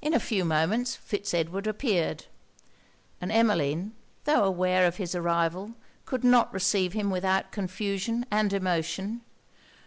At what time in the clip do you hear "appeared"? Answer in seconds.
1.66-2.24